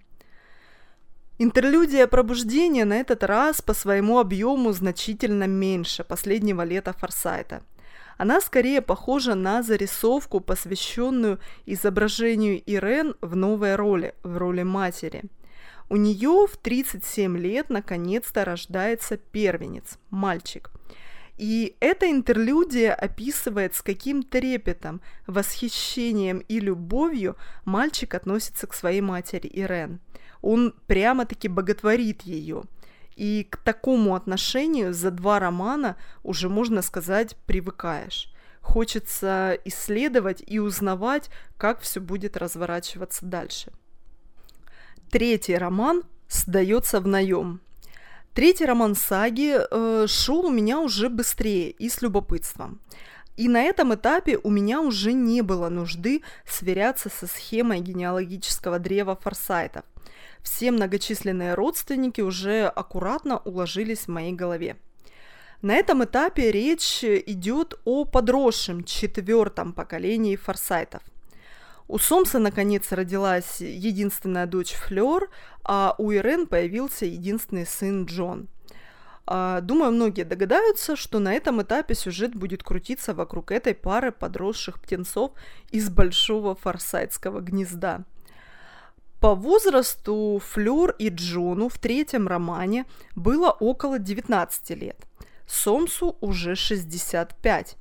Интерлюдия 1.38 2.06
пробуждения 2.06 2.84
на 2.84 2.94
этот 2.94 3.24
раз 3.24 3.62
по 3.62 3.74
своему 3.74 4.18
объему 4.18 4.72
значительно 4.72 5.44
меньше 5.46 6.04
последнего 6.04 6.62
лета 6.62 6.92
Форсайта. 6.92 7.62
Она 8.18 8.40
скорее 8.40 8.82
похожа 8.82 9.34
на 9.34 9.62
зарисовку, 9.62 10.40
посвященную 10.40 11.40
изображению 11.66 12.62
Ирен 12.64 13.16
в 13.20 13.34
новой 13.34 13.74
роли, 13.74 14.14
в 14.22 14.36
роли 14.36 14.62
матери. 14.62 15.24
У 15.88 15.96
нее 15.96 16.46
в 16.46 16.56
37 16.58 17.36
лет 17.36 17.70
наконец-то 17.70 18.44
рождается 18.44 19.16
первенец, 19.16 19.98
мальчик– 20.10 20.70
и 21.42 21.76
эта 21.80 22.08
интерлюдия 22.08 22.94
описывает, 22.94 23.74
с 23.74 23.82
каким 23.82 24.22
трепетом, 24.22 25.00
восхищением 25.26 26.38
и 26.38 26.60
любовью 26.60 27.36
мальчик 27.64 28.14
относится 28.14 28.68
к 28.68 28.74
своей 28.74 29.00
матери 29.00 29.48
Ирен. 29.52 29.98
Он 30.40 30.72
прямо-таки 30.86 31.48
боготворит 31.48 32.22
ее. 32.22 32.62
И 33.16 33.44
к 33.50 33.56
такому 33.56 34.14
отношению 34.14 34.94
за 34.94 35.10
два 35.10 35.40
романа 35.40 35.96
уже, 36.22 36.48
можно 36.48 36.80
сказать, 36.80 37.36
привыкаешь. 37.44 38.32
Хочется 38.60 39.58
исследовать 39.64 40.44
и 40.46 40.60
узнавать, 40.60 41.28
как 41.56 41.80
все 41.80 41.98
будет 41.98 42.36
разворачиваться 42.36 43.26
дальше. 43.26 43.72
Третий 45.10 45.56
роман 45.56 46.04
сдается 46.28 47.00
в 47.00 47.08
наем. 47.08 47.60
Третий 48.34 48.64
роман 48.64 48.94
саги 48.94 49.58
э, 49.58 50.06
шел 50.08 50.46
у 50.46 50.50
меня 50.50 50.80
уже 50.80 51.10
быстрее 51.10 51.70
и 51.70 51.90
с 51.90 52.00
любопытством. 52.00 52.80
И 53.36 53.46
на 53.46 53.62
этом 53.62 53.94
этапе 53.94 54.38
у 54.42 54.48
меня 54.48 54.80
уже 54.80 55.12
не 55.12 55.42
было 55.42 55.68
нужды 55.68 56.22
сверяться 56.46 57.10
со 57.10 57.26
схемой 57.26 57.80
генеалогического 57.80 58.78
древа 58.78 59.16
форсайтов. 59.16 59.84
Все 60.42 60.70
многочисленные 60.70 61.52
родственники 61.52 62.22
уже 62.22 62.68
аккуратно 62.68 63.36
уложились 63.38 64.06
в 64.06 64.08
моей 64.08 64.32
голове. 64.32 64.76
На 65.60 65.74
этом 65.74 66.02
этапе 66.02 66.50
речь 66.50 67.04
идет 67.04 67.78
о 67.84 68.06
подросшем 68.06 68.84
четвертом 68.84 69.74
поколении 69.74 70.36
форсайтов. 70.36 71.02
У 71.88 71.98
Сомса, 71.98 72.38
наконец, 72.38 72.92
родилась 72.92 73.60
единственная 73.60 74.46
дочь 74.46 74.72
Флёр, 74.72 75.30
а 75.64 75.94
у 75.98 76.10
Ирен 76.10 76.46
появился 76.46 77.06
единственный 77.06 77.66
сын 77.66 78.04
Джон. 78.04 78.48
А, 79.26 79.60
думаю, 79.60 79.92
многие 79.92 80.24
догадаются, 80.24 80.96
что 80.96 81.18
на 81.18 81.32
этом 81.32 81.62
этапе 81.62 81.94
сюжет 81.94 82.34
будет 82.34 82.62
крутиться 82.62 83.14
вокруг 83.14 83.52
этой 83.52 83.74
пары 83.74 84.10
подросших 84.10 84.80
птенцов 84.80 85.32
из 85.70 85.90
большого 85.90 86.54
форсайтского 86.54 87.40
гнезда. 87.40 88.04
По 89.20 89.36
возрасту 89.36 90.42
Флёр 90.44 90.96
и 90.98 91.08
Джону 91.08 91.68
в 91.68 91.78
третьем 91.78 92.26
романе 92.26 92.86
было 93.14 93.50
около 93.50 94.00
19 94.00 94.70
лет. 94.70 94.98
Сомсу 95.46 96.16
уже 96.20 96.56
65. 96.56 97.76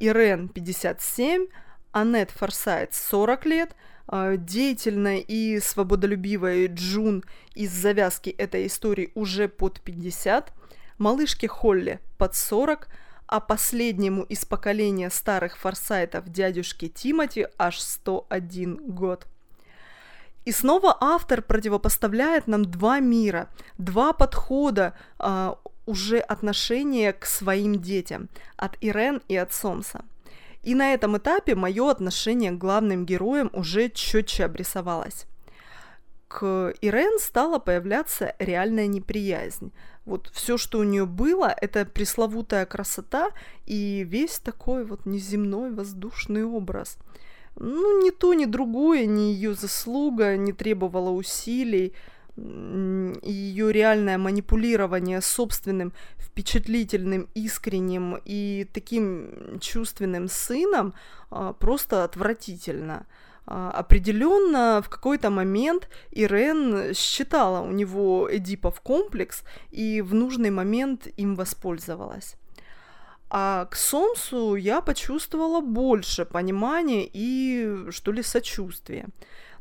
Ирен 0.00 0.48
57, 0.48 1.46
Аннет 1.92 2.30
Форсайт 2.30 2.94
40 2.94 3.46
лет, 3.46 3.76
а, 4.06 4.36
деятельная 4.36 5.18
и 5.18 5.60
свободолюбивая 5.60 6.68
Джун 6.68 7.22
из 7.54 7.70
завязки 7.70 8.30
этой 8.30 8.66
истории 8.66 9.12
уже 9.14 9.46
под 9.48 9.80
50, 9.82 10.52
малышке 10.98 11.48
Холли 11.48 12.00
под 12.16 12.34
40, 12.34 12.88
а 13.26 13.40
последнему 13.40 14.22
из 14.24 14.44
поколения 14.44 15.10
старых 15.10 15.56
форсайтов 15.56 16.28
дядюшке 16.28 16.88
Тимати 16.88 17.46
аж 17.58 17.78
101 17.78 18.76
год. 18.94 19.26
И 20.44 20.52
снова 20.52 20.96
автор 21.00 21.40
противопоставляет 21.40 22.46
нам 22.46 22.64
два 22.64 23.00
мира, 23.00 23.48
два 23.78 24.12
подхода 24.12 24.94
а, 25.18 25.58
уже 25.86 26.18
отношения 26.18 27.12
к 27.12 27.26
своим 27.26 27.80
детям 27.80 28.28
от 28.56 28.76
Ирен 28.80 29.22
и 29.28 29.36
от 29.36 29.52
Сомса. 29.52 30.04
И 30.62 30.74
на 30.74 30.94
этом 30.94 31.16
этапе 31.16 31.54
мое 31.54 31.90
отношение 31.90 32.52
к 32.52 32.58
главным 32.58 33.04
героям 33.04 33.50
уже 33.52 33.88
четче 33.90 34.44
обрисовалось. 34.44 35.26
К 36.28 36.72
Ирен 36.80 37.18
стала 37.18 37.58
появляться 37.58 38.34
реальная 38.38 38.86
неприязнь. 38.86 39.72
Вот 40.04 40.30
все, 40.32 40.56
что 40.56 40.78
у 40.78 40.82
нее 40.82 41.04
было, 41.04 41.54
это 41.60 41.84
пресловутая 41.84 42.64
красота 42.64 43.30
и 43.66 44.04
весь 44.08 44.38
такой 44.38 44.84
вот 44.84 45.04
неземной 45.04 45.72
воздушный 45.72 46.44
образ. 46.44 46.96
Ну, 47.56 48.02
ни 48.02 48.10
то, 48.10 48.32
ни 48.32 48.46
другое, 48.46 49.04
ни 49.04 49.32
ее 49.32 49.54
заслуга 49.54 50.36
не 50.36 50.52
требовало 50.52 51.10
усилий, 51.10 51.92
ее 52.36 53.72
реальное 53.72 54.16
манипулирование 54.16 55.20
собственным 55.20 55.92
впечатлительным, 56.18 57.28
искренним 57.34 58.18
и 58.24 58.66
таким 58.72 59.58
чувственным 59.60 60.28
сыном 60.28 60.94
а, 61.30 61.52
просто 61.52 62.04
отвратительно. 62.04 63.06
А, 63.44 63.70
определенно 63.70 64.80
в 64.82 64.88
какой-то 64.88 65.28
момент 65.30 65.88
Ирен 66.10 66.94
считала 66.94 67.60
у 67.60 67.70
него 67.70 68.28
Эдипов 68.30 68.80
комплекс 68.80 69.42
и 69.70 70.00
в 70.00 70.14
нужный 70.14 70.50
момент 70.50 71.08
им 71.18 71.34
воспользовалась. 71.34 72.36
А 73.34 73.64
к 73.66 73.76
Сомсу 73.76 74.56
я 74.56 74.80
почувствовала 74.82 75.60
больше 75.60 76.26
понимания 76.26 77.08
и, 77.10 77.90
что 77.90 78.12
ли, 78.12 78.22
сочувствия. 78.22 79.06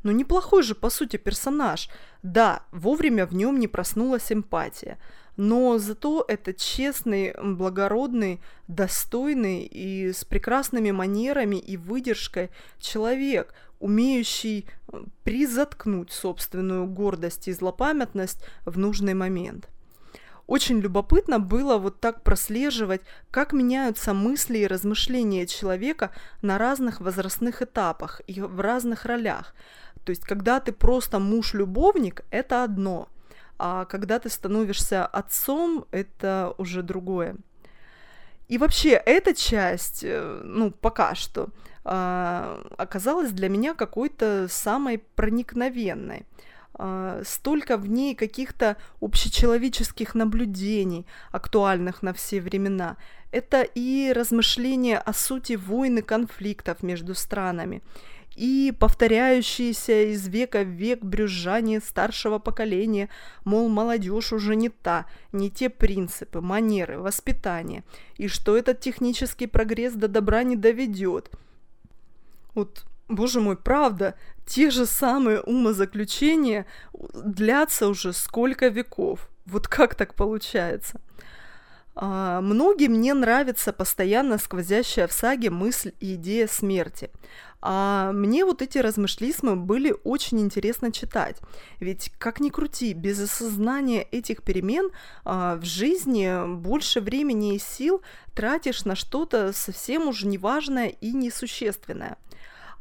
Но 0.04 0.12
неплохой 0.12 0.64
же, 0.64 0.76
по 0.76 0.90
сути, 0.90 1.18
персонаж. 1.18 1.90
Да, 2.24 2.64
вовремя 2.72 3.26
в 3.26 3.34
нем 3.34 3.60
не 3.60 3.68
проснулась 3.68 4.32
эмпатия– 4.32 4.98
но 5.38 5.78
зато 5.78 6.26
это 6.28 6.54
честный, 6.54 7.34
благородный, 7.42 8.42
достойный 8.68 9.64
и 9.64 10.12
с 10.12 10.26
прекрасными 10.26 10.92
манерами 10.92 11.56
и 11.56 11.78
выдержкой 11.78 12.50
человек, 12.80 13.54
умеющий 13.80 14.68
э, 14.92 15.04
призаткнуть 15.24 16.12
собственную 16.12 16.86
гордость 16.86 17.48
и 17.48 17.54
злопамятность 17.54 18.44
в 18.66 18.78
нужный 18.78 19.14
момент. 19.14 19.68
Очень 20.48 20.80
любопытно 20.80 21.40
было 21.40 21.78
вот 21.78 22.02
так 22.02 22.24
прослеживать, 22.24 23.02
как 23.32 23.54
меняются 23.54 24.14
мысли 24.14 24.60
и 24.60 24.68
размышления 24.68 25.48
человека 25.48 26.12
на 26.42 26.58
разных 26.58 27.00
возрастных 27.00 27.62
этапах 27.62 28.22
и 28.28 28.42
в 28.42 28.60
разных 28.60 29.06
ролях. 29.06 29.56
То 30.04 30.12
есть, 30.12 30.24
когда 30.24 30.60
ты 30.60 30.72
просто 30.72 31.20
муж-любовник, 31.20 32.24
это 32.32 32.64
одно– 32.64 33.08
а 33.64 33.86
когда 33.86 34.18
ты 34.18 34.28
становишься 34.30 35.06
отцом, 35.06 35.86
это 35.92 36.56
уже 36.58 36.82
другое. 36.82 37.36
И 38.48 38.58
вообще 38.58 38.94
эта 38.94 39.36
часть, 39.36 40.04
э, 40.04 40.42
ну, 40.44 40.72
пока 40.72 41.14
что, 41.14 41.50
а, 41.84 42.60
оказалась 42.78 43.32
для 43.32 43.50
меня 43.50 43.76
какой-то 43.76 44.48
самой 44.50 44.98
проникновенной. 44.98 46.26
А, 46.74 47.22
столько 47.24 47.78
в 47.78 47.88
ней 47.88 48.16
каких-то 48.16 48.78
общечеловеческих 49.00 50.16
наблюдений, 50.16 51.06
актуальных 51.32 52.02
на 52.02 52.14
все 52.14 52.42
времена. 52.42 52.98
Это 53.32 53.62
и 53.62 54.12
размышления 54.12 54.98
о 54.98 55.14
сути 55.14 55.54
войн 55.54 56.02
конфликтов 56.02 56.82
между 56.82 57.14
странами, 57.14 57.84
и 58.36 58.74
повторяющиеся 58.78 60.12
из 60.12 60.28
века 60.28 60.64
в 60.64 60.68
век 60.68 61.04
брюзжание 61.04 61.80
старшего 61.80 62.40
поколения, 62.40 63.10
мол, 63.44 63.70
молодежь 63.70 64.32
уже 64.34 64.56
не 64.56 64.70
та, 64.70 65.06
не 65.32 65.50
те 65.50 65.70
принципы, 65.70 66.42
манеры, 66.42 67.00
воспитание, 67.00 67.84
и 68.18 68.28
что 68.28 68.58
этот 68.58 68.80
технический 68.80 69.48
прогресс 69.48 69.94
до 69.94 70.08
добра 70.08 70.44
не 70.44 70.56
доведет. 70.56 71.30
Вот, 72.54 72.86
боже 73.08 73.42
мой, 73.42 73.58
правда, 73.58 74.16
те 74.46 74.70
же 74.70 74.86
самые 74.86 75.42
умозаключения 75.42 76.66
длятся 76.94 77.88
уже 77.88 78.14
сколько 78.14 78.68
веков. 78.68 79.30
Вот 79.46 79.68
как 79.68 79.96
так 79.96 80.14
получается? 80.14 81.02
А, 81.94 82.42
многим 82.42 83.02
не 83.02 83.14
нравится 83.14 83.74
постоянно 83.74 84.38
сквозящая 84.38 85.08
в 85.08 85.12
саге 85.12 85.50
мысль 85.50 85.94
и 86.00 86.16
идея 86.16 86.48
смерти. 86.48 87.10
А 87.64 88.12
мне 88.12 88.44
вот 88.44 88.62
эти 88.64 88.80
размышлисмы 88.80 89.56
были 89.56 89.94
очень 90.04 90.40
интересно 90.40 90.92
читать. 90.92 91.38
Ведь, 91.80 92.12
как 92.18 92.40
ни 92.40 92.50
крути, 92.50 92.94
без 92.94 93.20
осознания 93.20 94.02
этих 94.02 94.42
перемен 94.42 94.90
а, 95.24 95.58
в 95.58 95.66
жизни 95.66 96.56
больше 96.56 97.02
времени 97.02 97.56
и 97.56 97.60
сил 97.60 98.02
тратишь 98.34 98.86
на 98.86 98.96
что-то 98.96 99.54
совсем 99.54 100.08
уже 100.08 100.26
неважное 100.28 100.88
и 100.88 101.12
несущественное. 101.12 102.18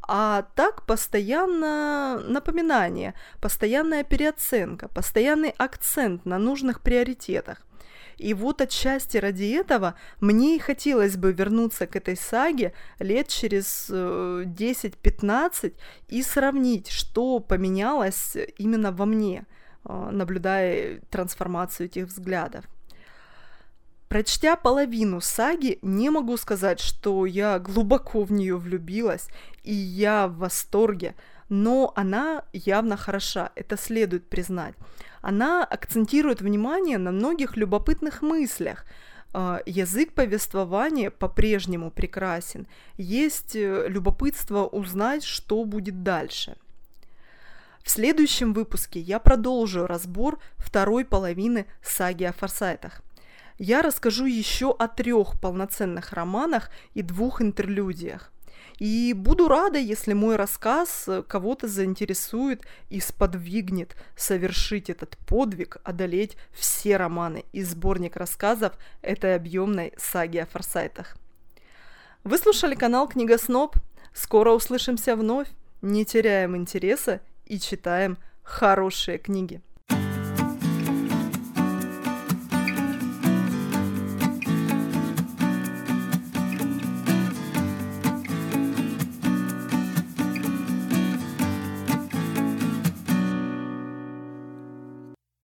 А 0.03 0.47
так 0.55 0.87
постоянно 0.87 2.21
напоминание, 2.27 3.15
постоянная 3.41 4.03
переоценка, 4.03 4.89
постоянный 4.89 5.51
акцент 5.51 6.25
на 6.25 6.39
нужных 6.39 6.81
приоритетах. 6.81 7.59
И 8.21 8.35
вот 8.35 8.61
отчасти 8.61 9.17
ради 9.17 9.45
этого 9.55 9.95
мне 10.21 10.57
и 10.57 10.59
хотелось 10.59 11.17
бы 11.17 11.33
вернуться 11.33 11.87
к 11.87 11.97
этой 11.97 12.19
саге 12.19 12.75
лет 12.99 13.29
через 13.29 13.89
10-15 13.89 15.51
э, 15.63 15.71
и 16.09 16.23
сравнить, 16.23 16.91
что 16.91 17.41
поменялось 17.41 18.37
именно 18.59 18.93
во 18.93 19.07
мне, 19.07 19.47
э, 19.87 20.11
наблюдая 20.13 21.01
трансформацию 21.09 21.87
этих 21.87 22.09
взглядов. 22.09 22.67
Прочтя 24.09 24.57
половину 24.57 25.23
саги, 25.23 25.79
не 25.81 26.11
могу 26.11 26.37
сказать, 26.37 26.79
что 26.79 27.25
я 27.25 27.59
глубоко 27.59 28.25
в 28.25 28.33
нее 28.33 28.59
влюбилась, 28.59 29.29
и 29.63 29.73
я 29.73 30.29
в 30.29 30.37
восторге, 30.37 31.15
но 31.51 31.93
она 31.95 32.45
явно 32.55 32.97
хороша, 32.97 33.53
это 33.55 33.77
следует 33.77 34.31
признать 34.31 34.75
она 35.23 35.65
акцентирует 35.65 36.41
внимание 36.41 36.99
на 36.99 37.13
многих 37.13 37.57
любопытных 37.57 38.23
мыслях. 38.23 38.85
А, 39.33 39.61
язык 39.67 40.13
повествования 40.13 41.11
по-прежнему 41.11 41.91
прекрасен. 41.91 42.67
Есть 42.97 43.55
э, 43.55 43.87
любопытство 43.89 44.65
узнать, 44.65 45.23
что 45.23 45.65
будет 45.65 46.03
дальше. 46.03 46.57
В 47.83 47.91
следующем 47.91 48.53
выпуске 48.53 49.01
я 49.01 49.19
продолжу 49.19 49.87
разбор 49.87 50.39
второй 50.57 51.05
половины 51.05 51.67
саги 51.83 52.25
о 52.25 52.33
форсайтах. 52.33 53.03
Я 53.59 53.83
расскажу 53.83 54.25
еще 54.25 54.75
о 54.77 54.89
трех 54.89 55.39
полноценных 55.41 56.13
романах 56.13 56.71
и 56.95 57.03
двух 57.03 57.41
интерлюдиях– 57.43 58.33
и 58.81 59.13
буду 59.13 59.47
рада, 59.47 59.79
если 59.79 60.15
мой 60.15 60.37
рассказ 60.37 61.05
э, 61.07 61.23
кого-то 61.23 61.69
заинтересует 61.69 62.63
и 62.89 62.99
сподвигнет 62.99 63.95
совершить 64.17 64.89
этот 64.89 65.19
подвиг, 65.19 65.77
одолеть 65.85 66.39
все 66.51 66.97
романы 66.97 67.45
и 67.53 67.63
сборник 67.63 68.17
рассказов 68.17 68.73
этой 69.03 69.37
объемной 69.37 69.93
саги 69.99 70.39
о 70.39 70.47
форсайтах. 70.47 71.19
Вы 72.25 72.39
слушали 72.39 72.75
канал 72.75 73.07
Книга 73.07 73.37
Сноб. 73.37 73.77
Скоро 74.15 74.53
услышимся 74.53 75.15
вновь. 75.15 75.49
Не 75.83 76.07
теряем 76.07 76.57
интереса 76.57 77.21
и 77.45 77.61
читаем 77.61 78.17
хорошие 78.43 79.19
книги. 79.19 79.61